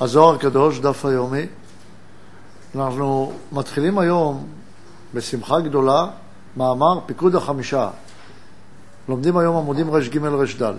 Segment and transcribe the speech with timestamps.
[0.00, 1.46] הזוהר הקדוש, דף היומי.
[2.74, 4.46] אנחנו מתחילים היום
[5.14, 6.06] בשמחה גדולה
[6.56, 7.90] מאמר פיקוד החמישה.
[9.08, 10.18] לומדים היום עמודים רג
[10.60, 10.76] רד.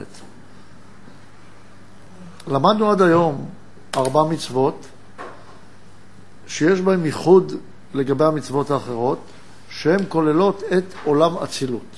[2.48, 3.50] למדנו עד היום
[3.96, 4.88] ארבע מצוות
[6.48, 7.54] שיש בהן ייחוד
[7.94, 9.20] לגבי המצוות האחרות,
[9.70, 11.96] שהן כוללות את עולם אצילות.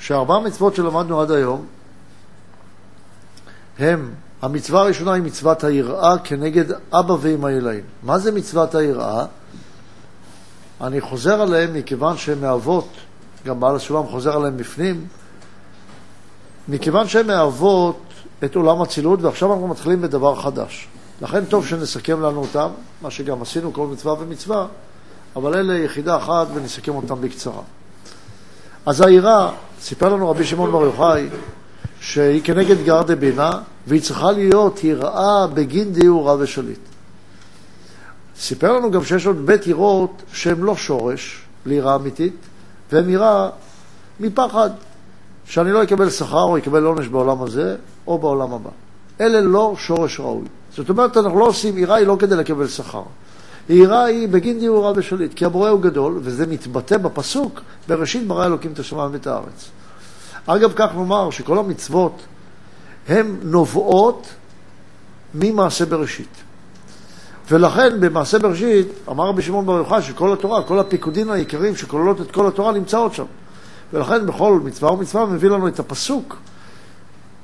[0.00, 1.66] שארבע המצוות שלמדנו עד היום
[3.78, 7.84] הם, המצווה הראשונה היא מצוות היראה כנגד אבא ואמא ילאים.
[8.02, 9.24] מה זה מצוות היראה?
[10.80, 12.88] אני חוזר עליהם מכיוון שהן מהוות,
[13.46, 15.06] גם בעל הסולם חוזר עליהם בפנים,
[16.68, 17.98] מכיוון שהן מהוות
[18.44, 20.88] את עולם אצילות, ועכשיו אנחנו מתחילים בדבר חדש.
[21.22, 22.68] לכן טוב שנסכם לנו אותם,
[23.02, 24.66] מה שגם עשינו כל מצווה ומצווה,
[25.36, 27.62] אבל אלה יחידה אחת ונסכם אותם בקצרה.
[28.86, 29.50] אז היראה,
[29.80, 31.28] סיפר לנו רבי שמעון בר יוחאי,
[32.08, 33.50] שהיא כנגד גרדה בינה,
[33.86, 36.78] והיא צריכה להיות יראה בגין דיורה ושליט.
[38.38, 42.36] סיפר לנו גם שיש עוד בית יראות שהן לא שורש ליראה אמיתית,
[42.92, 43.48] והן יראה
[44.20, 44.70] מפחד,
[45.44, 48.70] שאני לא אקבל שכר או אקבל עונש בעולם הזה או בעולם הבא.
[49.20, 50.46] אלה לא שורש ראוי.
[50.76, 53.02] זאת אומרת, אנחנו לא עושים, יראה היא לא כדי לקבל שכר.
[53.68, 58.72] יראה היא בגין דיורה ושליט, כי הבורא הוא גדול, וזה מתבטא בפסוק, בראשית ברא אלוקים
[58.72, 59.70] את השמיים ואת הארץ.
[60.46, 62.22] אגב, כך נאמר שכל המצוות
[63.08, 64.26] הן נובעות
[65.34, 66.42] ממעשה בראשית.
[67.50, 72.30] ולכן במעשה בראשית, אמר רבי שמעון בר יוחאי שכל התורה, כל הפיקודים העיקריים שכוללות את
[72.30, 73.24] כל התורה נמצאות שם.
[73.92, 76.36] ולכן בכל מצווה ומצווה מביא לנו את הפסוק,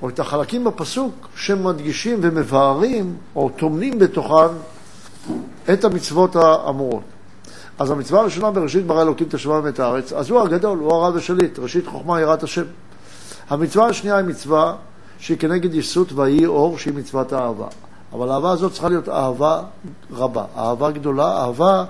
[0.03, 4.55] או את החלקים בפסוק שמדגישים ומבארים או טומנים בתוכן
[5.73, 7.14] את המצוות האמורות.
[7.79, 11.17] אז המצווה הראשונה בראשית ברא אלוקים את השמיים ואת הארץ, אז הוא הגדול, הוא הרב
[11.17, 12.65] השליט, ראשית חוכמה יראת השם.
[13.49, 14.77] המצווה השנייה היא מצווה
[15.19, 17.67] שהיא כנגד יסות ויהי אור, שהיא מצוות האהבה.
[18.13, 19.63] אבל האהבה הזאת צריכה להיות אהבה
[20.13, 21.85] רבה, אהבה גדולה, אהבה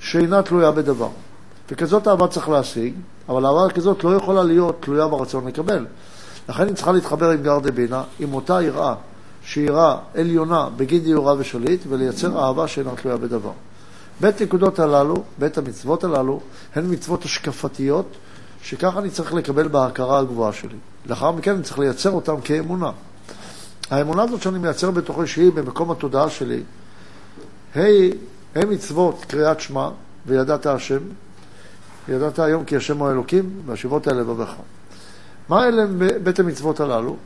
[0.00, 1.08] שאינה תלויה בדבר.
[1.70, 2.94] וכזאת אהבה צריך להשיג,
[3.28, 5.86] אבל אהבה כזאת לא יכולה להיות תלויה ברצון לקבל.
[6.48, 8.94] לכן היא צריכה להתחבר עם גר דבינה, עם אותה יראה,
[9.42, 13.52] שהיא יראה עליונה בגין דיורה ושליט, ולייצר אהבה שאינה תלויה בדבר.
[14.20, 16.40] בית נקודות הללו, בית המצוות הללו,
[16.74, 18.16] הן מצוות השקפתיות,
[18.62, 20.76] שככה אני צריך לקבל בהכרה הגבוהה שלי.
[21.06, 22.90] לאחר מכן אני צריך לייצר אותן כאמונה.
[23.90, 26.62] האמונה הזאת שאני מייצר בתוכי שהיא במקום התודעה שלי,
[27.76, 27.80] ה'
[28.54, 29.88] הם מצוות קריאת שמע
[30.26, 30.98] וידעת השם,
[32.08, 34.50] ידעת היום כי השם הוא האלוקים והשיבות האלה לבביך.
[35.48, 35.86] מה אלה
[36.22, 37.16] בית המצוות הללו?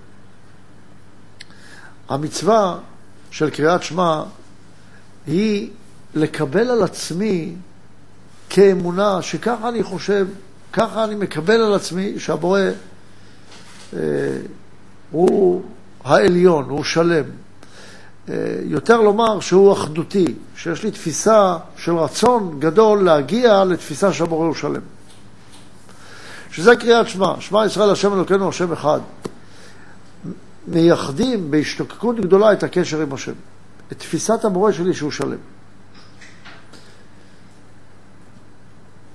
[2.09, 2.79] המצווה
[3.31, 4.23] של קריאת שמע
[5.27, 5.71] היא
[6.15, 7.55] לקבל על עצמי
[8.51, 10.27] כאמונה שככה אני חושב,
[10.73, 12.61] ככה אני מקבל על עצמי שהבורא
[13.97, 13.99] אה,
[15.11, 15.63] הוא
[16.05, 17.25] העליון, הוא שלם.
[18.29, 18.35] אה,
[18.65, 24.81] יותר לומר שהוא אחדותי, שיש לי תפיסה של רצון גדול להגיע לתפיסה שהבורא הוא שלם.
[26.51, 29.01] שזה קריאת שמע, שמע ישראל השם אלוקינו השם אחד.
[30.69, 33.33] מייחדים בהשתוקקות גדולה את הקשר עם השם,
[33.93, 35.39] את תפיסת הבורא שלי שהוא שלם.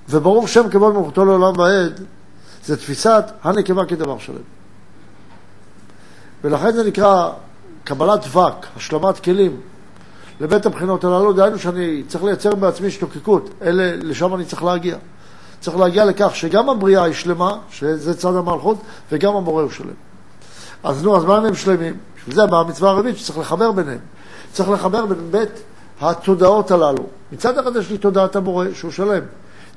[0.09, 2.01] וברור שם כבוד מלכותו לעולם ועד,
[2.65, 4.35] זה תפיסת הנקבה כדבר שלם.
[6.43, 7.29] ולכן זה נקרא
[7.83, 9.61] קבלת דבק, השלמת כלים
[10.41, 14.97] לבית הבחינות הללו, דהיינו שאני צריך לייצר בעצמי השתוקקות, אלה, לשם אני צריך להגיע.
[15.59, 18.77] צריך להגיע לכך שגם הבריאה היא שלמה, שזה צד המלכות,
[19.11, 19.93] וגם המורה הוא שלם.
[20.83, 21.97] אז נו, אז מה הם שלמים?
[22.17, 23.99] בשביל זה באה המצווה הרביעית שצריך לחבר ביניהם.
[24.53, 25.49] צריך לחבר בין בית
[26.01, 27.03] התודעות הללו.
[27.31, 29.23] מצד אחד יש לי תודעת המורה שהוא שלם.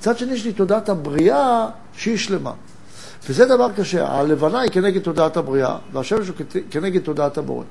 [0.00, 1.66] מצד שני יש לי תודעת הבריאה
[1.96, 2.52] שהיא שלמה.
[3.28, 4.06] וזה דבר קשה.
[4.06, 6.36] הלבנה היא כנגד תודעת הבריאה, והשמש הוא
[6.70, 7.64] כנגד תודעת המורה.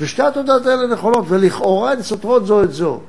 [0.00, 3.00] ושתי התודעות האלה נכונות, ולכאורה הן סותרות זו את זו.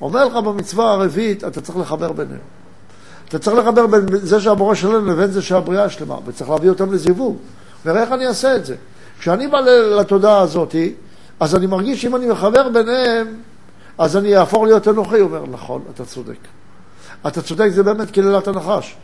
[0.00, 2.40] אומר לך במצווה הרביעית, אתה צריך לחבר ביניהם.
[3.28, 7.36] אתה צריך לחבר בין זה שהמורה שלם לבין זה שהבריאה שלמה, וצריך להביא אותם לזיווג.
[7.84, 8.76] ונראה איך אני אעשה את זה.
[9.18, 9.60] כשאני בא
[10.00, 10.74] לתודעה הזאת,
[11.40, 13.26] אז אני מרגיש שאם אני מחבר ביניהם,
[13.98, 15.18] אז אני אהפוך להיות אנוכי.
[15.18, 16.38] הוא אומר, נכון, אתה צודק.
[17.26, 18.96] אתה צודק, זה באמת קללת הנחש.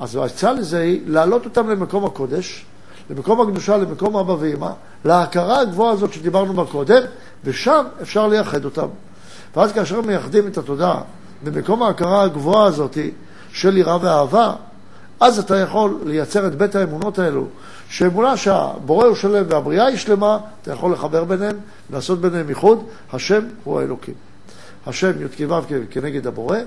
[0.00, 2.66] אז העצה לזה היא להעלות אותם למקום הקודש,
[3.10, 4.70] למקום הקדושה, למקום אבא ואמא,
[5.04, 7.02] להכרה הגבוהה הזאת שדיברנו בה קודם,
[7.44, 8.86] ושם אפשר לייחד אותם.
[9.56, 11.00] ואז כאשר מייחדים את התודעה
[11.44, 12.98] במקום ההכרה הגבוהה הזאת
[13.52, 14.54] של יראה ואהבה,
[15.20, 17.46] אז אתה יכול לייצר את בית האמונות האלו,
[17.88, 21.56] שאמונה שהבורא הוא שלם והבריאה היא שלמה, אתה יכול לחבר ביניהם,
[21.92, 24.14] לעשות ביניהם איחוד, השם הוא האלוקים.
[24.86, 25.60] השם י"ק ו'
[25.90, 26.58] כנגד הבורא,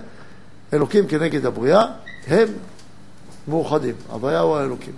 [0.74, 1.86] אלוקים כנגד הבריאה,
[2.28, 2.48] הם
[3.48, 4.94] מאוחדים, הוויה הוא האלוקים.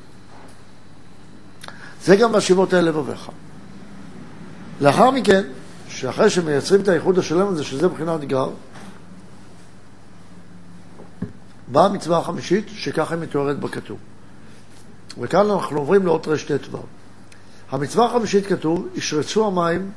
[2.03, 3.29] זה גם בשיבות האל לבביך.
[4.81, 5.43] לאחר מכן,
[5.87, 8.49] שאחרי שמייצרים את האיחוד השלם הזה, שזה מבחינת גר,
[11.67, 13.97] באה המצווה החמישית, שככה היא מתוארת בכתוב.
[15.21, 16.77] וכאן אנחנו עוברים לאות רט"ו.
[17.71, 19.91] המצווה החמישית כתוב, ישרצו המים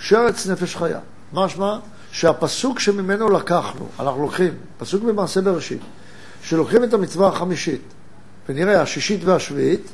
[0.00, 0.98] שרץ נפש חיה.
[1.32, 1.78] משמע
[2.16, 5.80] שהפסוק שממנו לקחנו, אנחנו לוקחים, פסוק במעשה בראשית,
[6.42, 7.82] שלוקחים את המצווה החמישית,
[8.48, 9.88] ונראה השישית והשביעית,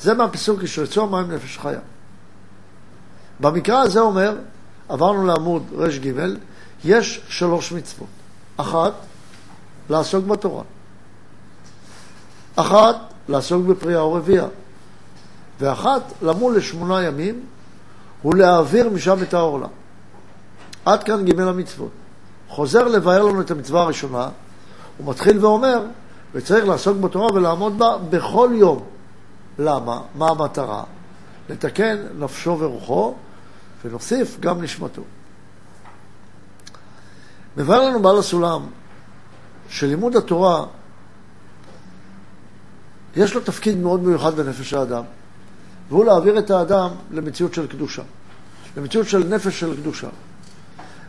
[0.00, 1.78] זה מהפסוק ישרצו המים נפש חיה.
[3.40, 4.36] במקרא הזה אומר,
[4.88, 6.12] עברנו לעמוד ר"ג,
[6.84, 8.08] יש שלוש מצוות.
[8.56, 8.92] אחת,
[9.90, 10.62] לעסוק בתורה.
[12.56, 12.96] אחת,
[13.28, 14.46] לעסוק בפריאה ורבייה.
[15.60, 17.40] ואחת, למול לשמונה ימים
[18.24, 19.68] ולהעביר משם את העורלה.
[20.88, 21.90] עד כאן ג' המצוות.
[22.48, 24.28] חוזר לבאר לנו את המצווה הראשונה,
[24.98, 25.82] הוא מתחיל ואומר,
[26.34, 28.84] וצריך לעסוק בתורה ולעמוד בה בכל יום.
[29.58, 30.00] למה?
[30.14, 30.84] מה המטרה?
[31.48, 33.14] לתקן נפשו ורוחו,
[33.84, 35.02] ונוסיף גם נשמתו.
[37.56, 38.66] מבאר לנו בעל הסולם
[39.68, 40.66] שלימוד התורה
[43.16, 45.04] יש לו תפקיד מאוד מיוחד בנפש האדם,
[45.88, 48.02] והוא להעביר את האדם למציאות של קדושה,
[48.76, 50.08] למציאות של נפש של קדושה.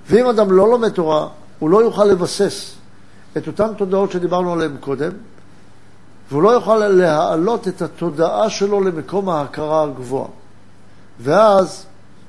[0.09, 1.27] ואם אדם לא לומד תורה,
[1.59, 2.75] הוא לא יוכל לבסס
[3.37, 5.11] את אותן תודעות שדיברנו עליהן קודם,
[6.31, 10.27] והוא לא יוכל להעלות את התודעה שלו למקום ההכרה הגבוהה.
[11.19, 11.85] ואז,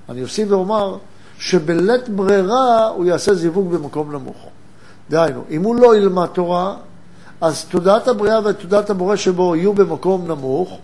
[0.08, 0.96] אני אוסיף ואומר,
[1.38, 4.46] שבלית ברירה הוא יעשה זיווג במקום נמוך.
[5.10, 6.76] דהיינו, אם הוא לא ילמד תורה,
[7.40, 10.78] אז תודעת הבריאה ותודעת הבורא שבו יהיו במקום נמוך,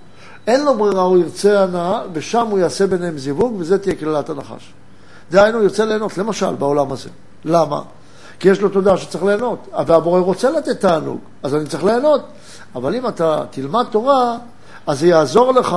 [0.46, 4.72] אין לו ברירה, הוא ירצה הנאה, ושם הוא יעשה ביניהם זיווג, וזה תהיה קללת הנחש.
[5.30, 7.08] דהיינו, יוצא ליהנות, למשל, בעולם הזה.
[7.44, 7.82] למה?
[8.40, 12.20] כי יש לו תודעה שצריך ליהנות, והבורא רוצה לתת תענוג, אז אני צריך ליהנות.
[12.74, 14.36] אבל אם אתה תלמד תורה,
[14.86, 15.76] אז זה יעזור לך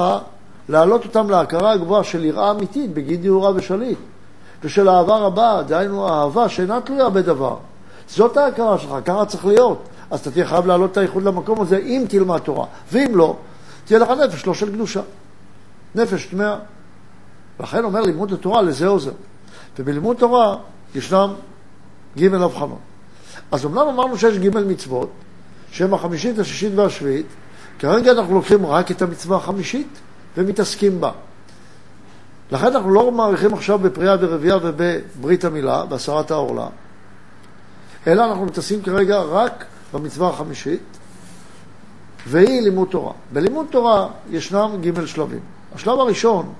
[0.69, 3.97] להעלות אותם להכרה הגבוהה של יראה אמיתית בגיד יהורה ושליט,
[4.63, 7.55] ושל אהבה רבה, דהיינו אהבה שאינה תלויה בדבר.
[8.07, 9.83] זאת ההכרה שלך, ככה צריך להיות.
[10.11, 13.35] אז אתה תהיה חייב להעלות את האיחוד למקום הזה אם תלמד תורה, ואם לא,
[13.85, 15.01] תהיה לך נפש לא של קדושה,
[15.95, 16.55] נפש טמאה.
[17.59, 19.11] לכן אומר לימוד התורה לזה עוזר.
[19.79, 20.57] ובלימוד תורה
[20.95, 21.33] ישנם
[22.17, 22.79] ג' הבחנות.
[23.51, 25.09] אז אמנם אמרנו שיש ג' מצוות,
[25.71, 27.25] שהן החמישית, השישית והשביעית,
[27.79, 29.99] כרגע אנחנו לוקחים רק את המצווה החמישית
[30.37, 31.11] ומתעסקים בה.
[32.51, 36.67] לכן אנחנו לא מעריכים עכשיו בפריאה ורבייה ובברית המילה, בהסרת העורלה,
[38.07, 40.81] אלא אנחנו מתעסקים כרגע רק במצווה החמישית,
[42.27, 43.13] והיא לימוד תורה.
[43.33, 45.39] בלימוד תורה ישנם ג' שלבים.
[45.75, 46.53] השלב הראשון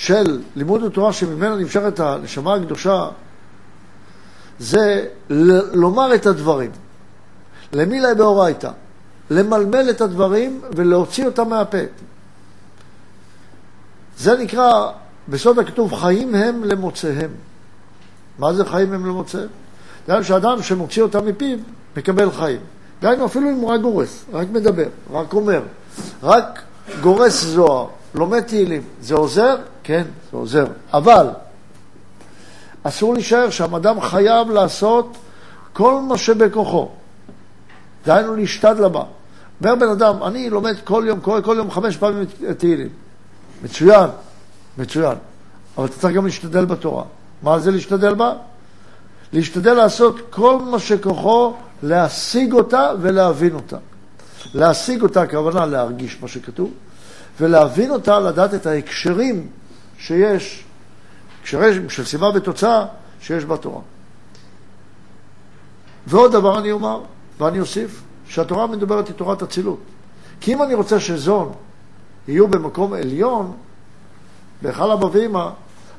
[0.00, 3.08] של לימוד התורה שממנה נמשכת הנשמה הקדושה,
[4.58, 5.06] זה
[5.72, 6.70] לומר את הדברים.
[7.72, 8.70] למילה באורייתא.
[9.30, 11.78] למלמל את הדברים ולהוציא אותם מהפה.
[14.18, 14.90] זה נקרא,
[15.28, 17.30] בסוד הכתוב, חיים הם למוצאיהם.
[18.38, 19.48] מה זה חיים הם למוצאיהם?
[20.06, 21.58] דהיינו שאדם שמוציא אותם מפיו,
[21.96, 22.60] מקבל חיים.
[23.02, 25.62] דהיינו אפילו אם הוא רק גורס, רק מדבר, רק אומר,
[26.22, 26.62] רק
[27.00, 29.56] גורס זוהר, לומד תהילים, זה עוזר?
[29.84, 30.66] כן, זה עוזר.
[30.92, 31.26] אבל
[32.82, 35.16] אסור להישאר שם, אדם חייב לעשות
[35.72, 36.88] כל מה שבכוחו.
[38.06, 39.04] דהיינו להשתדל בה.
[39.60, 42.24] אומר בן אדם, אני לומד כל יום, קורא כל יום חמש פעמים
[42.58, 42.88] תהילים.
[43.62, 44.10] מצוין,
[44.78, 45.16] מצוין.
[45.78, 47.04] אבל אתה צריך גם להשתדל בתורה.
[47.42, 48.32] מה זה להשתדל בה?
[49.32, 53.76] להשתדל לעשות כל מה שכוחו להשיג אותה ולהבין אותה.
[54.54, 56.70] להשיג אותה, הכוונה להרגיש מה שכתוב,
[57.40, 59.46] ולהבין אותה, לדעת את ההקשרים
[60.00, 60.64] שיש,
[61.40, 62.86] הקשרים של סיבה ותוצאה
[63.20, 63.80] שיש בתורה.
[66.06, 67.00] ועוד דבר אני אומר,
[67.38, 69.80] ואני אוסיף, שהתורה מדברת היא תורת אצילות.
[70.40, 71.52] כי אם אני רוצה שזון
[72.28, 73.52] יהיו במקום עליון,
[74.62, 75.48] בהיכל אבא ואמא,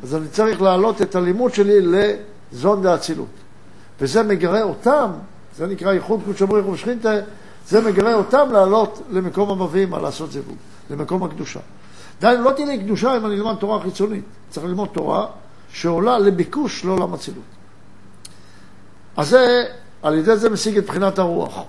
[0.03, 3.27] אז אני צריך להעלות את הלימוד שלי לזון דאצילות.
[4.01, 5.11] וזה מגרה אותם,
[5.57, 7.09] זה נקרא ייחוד קודש בריך ושכינתה,
[7.67, 10.57] זה מגרה אותם לעלות למקום אבא ואמא, לעשות זיווג,
[10.89, 11.59] למקום הקדושה.
[12.21, 14.23] דהיינו, לא תהיה לי קדושה אם אני אלמד תורה חיצונית.
[14.49, 15.25] צריך ללמוד תורה
[15.73, 17.43] שעולה לביקוש לעולם אצילות.
[19.17, 19.63] אז זה,
[20.03, 21.63] על ידי זה משיג את בחינת הרוח.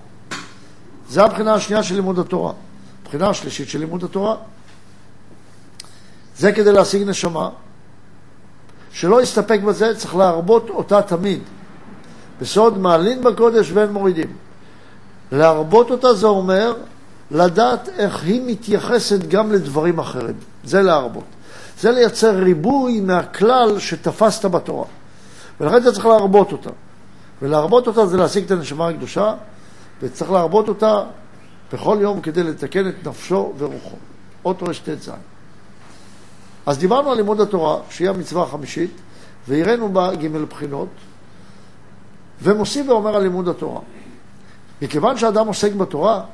[1.08, 2.52] זה הבחינה השנייה של לימוד התורה.
[3.02, 4.36] הבחינה השלישית של לימוד התורה,
[6.36, 7.50] זה כדי להשיג נשמה,
[8.92, 11.40] שלא יסתפק בזה, צריך להרבות אותה תמיד.
[12.40, 14.36] בסוד מעלין בקודש ואין מורידים.
[15.32, 16.74] להרבות אותה זה אומר
[17.32, 20.34] לדעת איך היא מתייחסת גם לדברים אחרים.
[20.64, 21.24] זה להרבות.
[21.80, 24.86] זה לייצר ריבוי מהכלל שתפסת בתורה.
[25.60, 26.70] ולכן אתה צריך להרבות אותה.
[27.42, 29.34] ולהרבות אותה זה להשיג את הנשמה הקדושה,
[30.02, 31.02] וצריך להרבות אותה
[31.72, 33.96] בכל יום כדי לתקן את נפשו ורוחו.
[34.44, 35.10] אות רט"ז.
[36.66, 38.90] אז דיברנו על לימוד התורה, שהיא המצווה החמישית,
[39.48, 40.88] והראינו בה ג' בחינות,
[42.42, 43.80] ומוסיף ואומר על לימוד התורה.
[44.82, 46.24] מכיוון שאדם עוסק בתורה,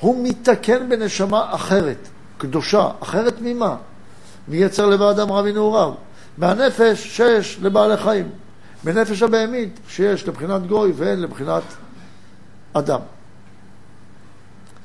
[0.00, 3.76] הוא מתקן בנשמה אחרת, קדושה, אחרת ממה?
[4.48, 5.92] מיצר לב האדם רע מנעוריו.
[6.38, 8.28] מהנפש שיש לבעלי חיים.
[8.84, 11.62] בנפש הבהמית שיש לבחינת גוי ואין לבחינת
[12.72, 13.00] אדם.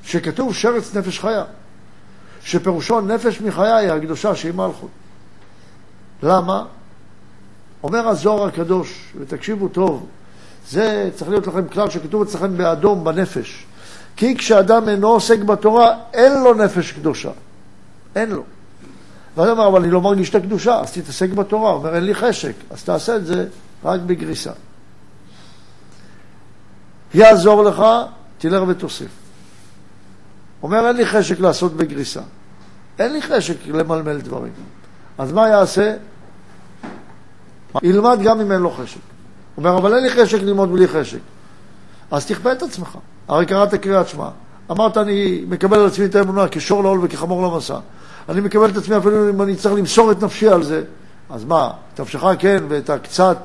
[0.04, 1.44] שכתוב שרץ נפש חיה,
[2.44, 4.90] שפירושו נפש מחיה היא הקדושה שהיא מלכות.
[6.24, 6.66] למה?
[7.84, 10.08] אומר הזוהר הקדוש, ותקשיבו טוב,
[10.70, 13.66] זה צריך להיות לכם כלל שכתוב אצלכם באדום בנפש.
[14.16, 17.32] כי כשאדם אינו עוסק בתורה, אין לו נפש קדושה.
[18.16, 18.44] אין לו.
[19.38, 21.70] ואני אומר, אבל אני לא מרגיש את הקדושה, אז תתעסק בתורה.
[21.70, 23.48] הוא אומר, אין לי חשק, אז תעשה את זה
[23.84, 24.52] רק בגריסה.
[27.14, 27.84] יעזור לך,
[28.38, 29.12] תלך ותוסיף.
[30.64, 32.22] אומר, אין לי חשק לעשות בגריסה.
[33.00, 34.54] אין לי חשק למלמל דברים.
[35.18, 35.96] אז מה יעשה?
[37.84, 39.00] ילמד גם אם אין לו חשק.
[39.58, 41.20] אומר, אבל אין לי חשק ללמוד בלי חשק.
[42.12, 42.98] אז תכפה את עצמך.
[43.28, 44.30] הרי קראת קריאת שמע.
[44.72, 47.78] אמרת, אני מקבל על עצמי את האמונה כשור לעול וכחמור למסע.
[48.30, 50.84] אני מקבל את עצמי אפילו אם אני צריך למסור את נפשי על זה.
[51.30, 53.38] אז מה, את נפשך כן ואת הקצת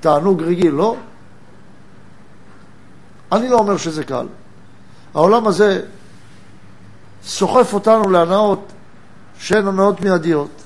[0.00, 0.96] תענוג רגיל, לא?
[3.32, 4.26] אני לא אומר שזה קל.
[5.14, 5.80] העולם הזה
[7.24, 8.72] סוחף אותנו להנאות
[9.38, 10.62] שהן הנאות מיידיות,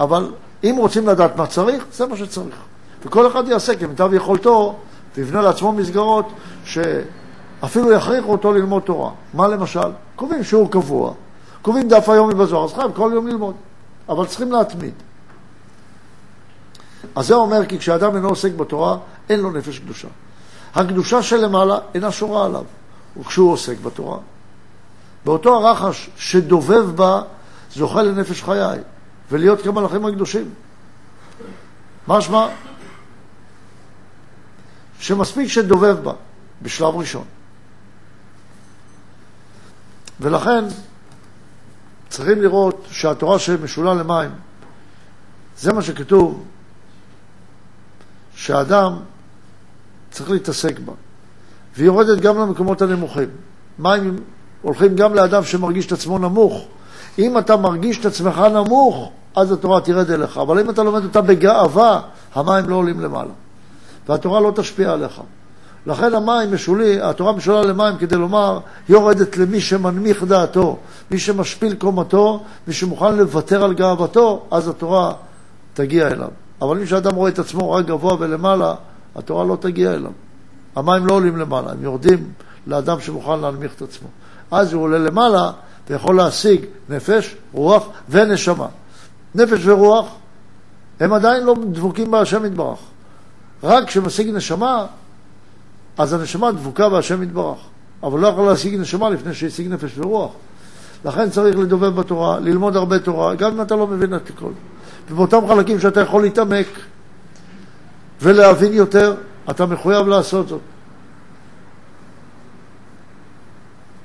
[0.00, 0.32] אבל
[0.64, 2.56] אם רוצים לדעת מה צריך, זה מה שצריך.
[3.04, 4.76] וכל אחד יעשה כמיטב יכולתו
[5.16, 6.32] ויבנה לעצמו מסגרות
[7.60, 9.10] שאפילו יכריחו אותו ללמוד תורה.
[9.34, 9.90] מה למשל?
[10.16, 11.14] קובעים שיעור קבוע,
[11.62, 13.54] קובעים דף היומי בזוהר, אז חייב כל יום ללמוד,
[14.08, 14.94] אבל צריכים להתמיד.
[17.14, 18.98] אז זה אומר כי כשאדם אינו עוסק בתורה,
[19.28, 20.08] אין לו נפש קדושה.
[20.74, 22.64] הקדושה שלמעלה אינה שורה עליו,
[23.16, 24.18] וכשהוא עוסק בתורה.
[25.24, 27.22] באותו הרחש שדובב בה,
[27.72, 28.78] זוכה לנפש חיי,
[29.30, 30.50] ולהיות כמלאכים הקדושים.
[32.08, 32.48] משמע,
[35.00, 36.12] שמספיק שדובב בה,
[36.62, 37.24] בשלב ראשון.
[40.20, 40.64] ולכן,
[42.08, 44.30] צריכים לראות שהתורה שמשולה למים,
[45.58, 46.44] זה מה שכתוב,
[48.34, 48.98] שהאדם
[50.10, 50.92] צריך להתעסק בה.
[51.76, 53.28] והיא יורדת גם למקומות הנמוכים.
[53.78, 54.16] מים
[54.62, 56.66] הולכים גם לאדם שמרגיש את עצמו נמוך.
[57.18, 60.36] אם אתה מרגיש את עצמך נמוך, אז התורה תרד אליך.
[60.36, 62.00] אבל אם אתה לומד אותה בגאווה,
[62.34, 63.30] המים לא עולים למעלה.
[64.08, 65.20] והתורה לא תשפיע עליך.
[65.88, 70.78] לכן המים משולי, התורה משולה למים כדי לומר, יורדת למי שמנמיך דעתו,
[71.10, 75.12] מי שמשפיל קומתו, מי שמוכן לוותר על גאוותו, אז התורה
[75.74, 76.28] תגיע אליו.
[76.62, 78.74] אבל אם שאדם רואה את עצמו רק גבוה ולמעלה,
[79.16, 80.10] התורה לא תגיע אליו.
[80.76, 82.32] המים לא עולים למעלה, הם יורדים
[82.66, 84.08] לאדם שמוכן להנמיך את עצמו.
[84.50, 85.50] אז הוא עולה למעלה
[85.90, 88.66] ויכול להשיג נפש, רוח ונשמה.
[89.34, 90.06] נפש ורוח
[91.00, 92.78] הם עדיין לא דבוקים בהשם יתברך.
[93.62, 94.86] רק כשמשיג נשמה,
[95.98, 97.58] אז הנשמה דבוקה בהשם יתברך.
[98.02, 100.32] אבל לא יכול להשיג נשמה לפני שהשיג נפש ורוח.
[101.04, 104.50] לכן צריך לדובב בתורה, ללמוד הרבה תורה, גם אם אתה לא מבין את הכל.
[105.10, 106.66] ובאותם חלקים שאתה יכול להתעמק
[108.22, 109.14] ולהבין יותר,
[109.50, 110.60] אתה מחויב לעשות זאת.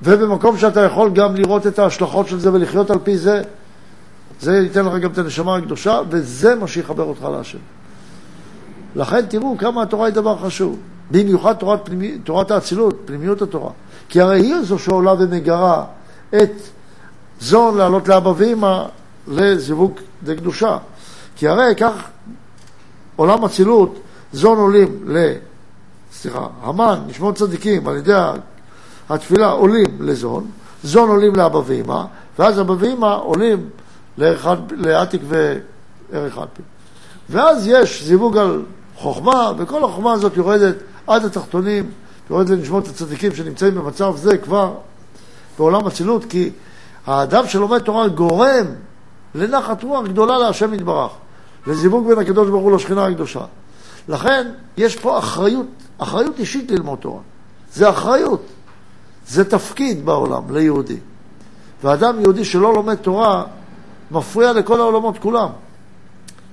[0.02, 3.42] ובמקום שאתה יכול גם לראות את ההשלכות של זה ולחיות על פי זה,
[4.40, 7.58] זה ייתן לך גם את הנשמה הקדושה, וזה מה שיחבר אותך להשם.
[8.96, 10.78] לכן תראו כמה התורה היא דבר חשוב.
[11.10, 13.70] במיוחד תורת, פנימי, תורת האצילות, פנימיות התורה.
[14.08, 15.84] כי הרי היא זו שעולה ומגרה
[16.42, 16.52] את
[17.40, 18.84] זון לעלות לאבא ואמא
[19.28, 19.92] לזיווג
[20.22, 20.78] דקדושה.
[21.36, 21.92] כי הרי כך
[23.16, 23.98] עולם אצילות,
[24.32, 25.32] זון עולים ל...
[26.12, 28.20] סליחה, המן, נשמות צדיקים, על ידי
[29.08, 30.50] התפילה עולים לזון,
[30.82, 32.04] זון עולים לאבא ואמא,
[32.38, 33.68] ואז אבא ואמא עולים
[34.70, 36.62] לעתיק וערך אלפי.
[37.30, 38.62] ואז יש זיווג על
[38.96, 40.74] חוכמה, וכל החוכמה הזאת יורדת
[41.06, 41.90] עד התחתונים,
[42.30, 44.74] יורדת לנשמות הצדיקים שנמצאים במצב זה כבר
[45.58, 46.50] בעולם אצילות, כי
[47.06, 48.66] האדם שלומד תורה גורם
[49.34, 51.12] לנחת רוח גדולה להשם יתברך,
[51.66, 53.44] לזיווג בין הקדוש ברוך הוא לשכינה הקדושה.
[54.08, 55.66] לכן יש פה אחריות,
[55.98, 57.20] אחריות אישית ללמוד תורה.
[57.72, 58.42] זה אחריות.
[59.26, 60.98] זה תפקיד בעולם ליהודי.
[61.82, 63.44] ואדם יהודי שלא לומד תורה
[64.10, 65.48] מפריע לכל העולמות כולם.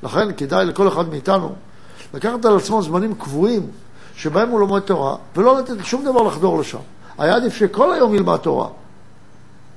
[0.04, 1.56] לכן כדאי לכל אחד מאיתנו
[2.14, 3.68] לקחת על עצמו זמנים קבועים
[4.22, 6.78] שבהם הוא לומד תורה, ולא לתת שום דבר לחדור לשם.
[7.18, 8.68] היה עדיף שכל היום ילמד תורה.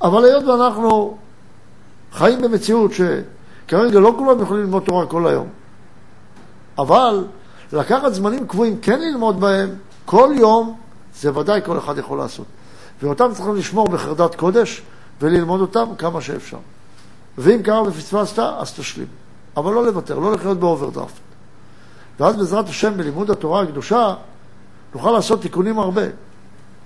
[0.03, 1.17] אבל היות ואנחנו
[2.13, 5.49] חיים במציאות שכרגע לא כולם יכולים ללמוד תורה כל היום,
[6.79, 7.25] אבל
[7.73, 9.75] לקחת זמנים קבועים, כן ללמוד בהם,
[10.05, 10.77] כל יום,
[11.15, 12.47] זה ודאי כל אחד יכול לעשות.
[13.03, 14.83] ואותם צריכים לשמור בחרדת קודש
[15.21, 16.59] וללמוד אותם כמה שאפשר.
[17.39, 19.07] ואם קרה ופספסת, אז תשלים.
[19.57, 21.21] אבל לא לוותר, לא לחיות באוברדרפט.
[22.21, 24.15] ואז בעזרת השם בלימוד התורה הקדושה
[24.95, 26.03] נוכל לעשות תיקונים הרבה.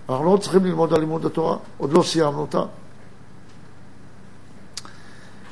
[0.08, 2.62] אנחנו לא צריכים ללמוד על לימוד התורה, עוד לא סיימנו אותה.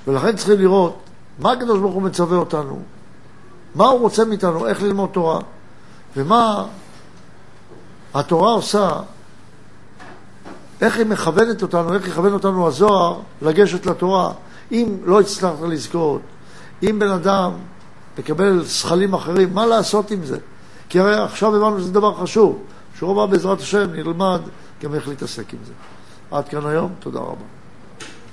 [0.06, 0.98] ולכן צריכים לראות
[1.38, 2.82] מה הקדוש ברוך הוא מצווה אותנו,
[3.74, 5.40] מה הוא רוצה מאיתנו, איך ללמוד תורה,
[6.16, 6.64] ומה
[8.14, 8.90] התורה עושה,
[10.80, 14.32] איך היא מכוונת אותנו, איך יכוון אותנו הזוהר לגשת לתורה,
[14.72, 16.20] אם לא הצלחת לזכות,
[16.82, 17.52] אם בן אדם
[18.18, 20.38] מקבל שכלים אחרים, מה לעשות עם זה?
[20.96, 22.62] כי הרי עכשיו הבנו שזה דבר חשוב,
[22.98, 24.40] שרוב בעזרת השם נלמד
[24.82, 25.72] גם איך להתעסק עם זה.
[26.30, 27.55] עד כאן היום, תודה רבה.